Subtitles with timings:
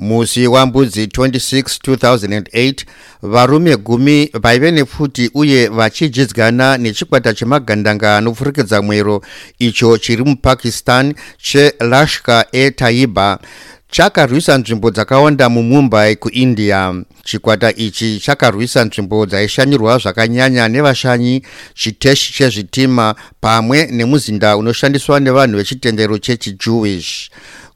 [0.00, 2.84] musi wambudzi 26 2008
[3.22, 9.22] varume gumi vaive nepfuti uye vachidyidzana nechikwata chemagandanga anopfurikidza mwero.
[9.58, 13.38] Icho chiri mupakistan chelashkar e taiba.
[13.90, 16.94] Chakarwisa nzvimbo dzakawanda mumumbai kuindia.
[17.24, 21.42] Chikwata ichi chakarwisa nzvimbo dzaishanyirwa zvakanyanya nevashanyi
[21.74, 27.30] chiteshi chezvitima pamwe nemuzinda unoshandiswa nevanhu vechitendero chechijewish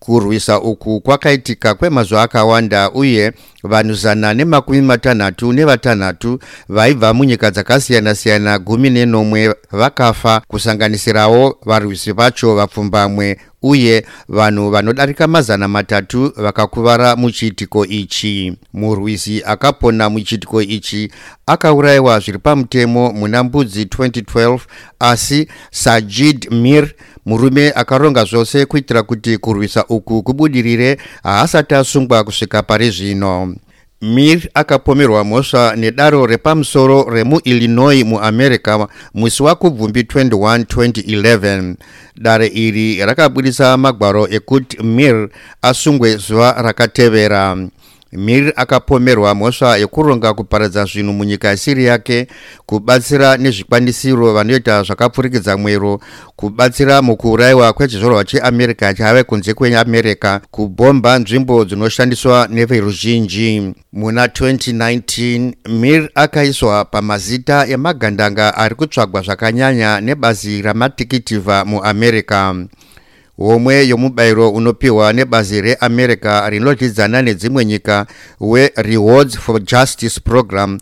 [0.00, 3.32] kurwisa uku kwakaitika kwemazuva akawanda uye
[3.62, 13.38] vanhu zana nemakumi matanhatu nevatanhatu vaibva munyika dzakasiyana-siyana gumi nenomwe vakafa kusanganisirawo varwisi vacho vapfumbamwe
[13.62, 18.56] uye vanhu vanodarika mazana matatu vakakuvara muchiitiko ichi.
[18.72, 21.10] Murwisi akapona muchiitiko ichi
[21.46, 24.58] akaurayiwa zviri pamutemo muna mbudzi 2012
[25.00, 26.88] asi sajid mir
[27.26, 33.54] murume akaronga zvose kuitira kuti kurwisa uku kubudirire haasati asungwa kusvika pari zvino
[34.00, 41.74] mir akapomerwa mhosva nedaro repamusoro remuillinois muamerica musi wakubvumbi 21 2011
[42.16, 45.28] dare iri rakabudisa magwaro ekuti mir
[45.62, 47.56] asungwe zuva rakatevera
[48.12, 52.26] mir akapomerwa mhosva yekuronga kuparadza zvinhu munyika isiri yake
[52.66, 56.00] kubatsira nezvikwanisiro vanoita zvakapfurikidza mwero
[56.36, 63.74] kubatsira mukuurayiwa kwechizorwa cheamerica chave kunze kweamerica kubhomba nzvimbo dzinoshandiswa neveruzhinji.
[63.92, 72.54] Muna 2019 mir akaiswa pamazita emagandanga ari kutsvagwa zvakanyanya nebazi ramatikitivha muamerica
[73.48, 78.06] homwe yomubayiro unopiwa nebazi reamerica rinodyidzana nedzimwe nyika
[78.40, 80.78] werewards for justice program.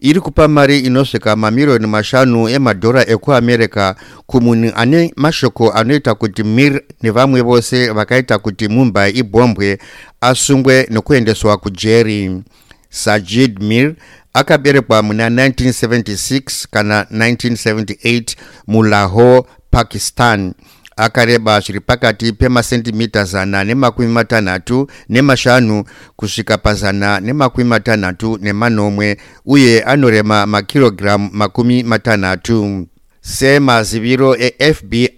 [0.00, 3.94] Iri kupa mari inosvika mamiriyoni mashanu emadhora ekuamerica
[4.26, 9.78] kumunhu ane mashoko anoita kuti mir nevamwe vose vakaita kuti mumbai ibhombwe
[10.20, 12.42] asungwe nokuendeswa kujeri
[12.90, 13.94] sajid mir
[14.32, 18.24] akaberekwa muna 1976 kana 1978
[18.66, 20.54] mulahore pakistan
[20.96, 25.84] akareba zviri pakati pemasentimita zana nemakumi matanhatu nemashanu
[26.16, 29.16] kusvika pazana nemakumi matanhatu nemanomwe
[29.46, 32.86] uye anorema makirogiramu makumi matanhatu
[33.22, 35.08] semaziviro efbi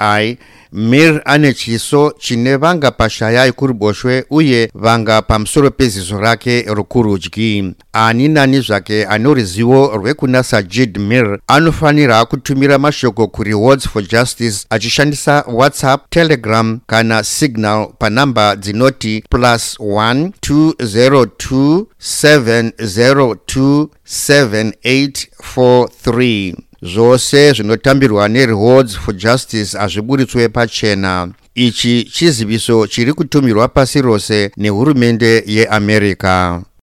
[0.75, 8.61] mir ane chiso chine vanga pashaya yekuruboshwe uye vanga pamusoro pezizo rake rokurudyi ani nani
[8.61, 16.81] zvake ane ruzivo rwekuna sajid mir anofanira kutumira mashoko kurewards for justice achishandisa whatsapp telegram
[16.87, 30.49] kana signal panhamba dzinoti plus 1 202 702 7843 zvose zvinotambirwa nerewards for justice hazviburitswe
[30.49, 31.29] pachena.
[31.55, 36.61] Ichi chiziviso chiri kutumirwa pasi rose nehurumende yeamerica